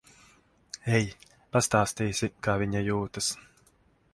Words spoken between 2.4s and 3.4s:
kā viņa jūtas.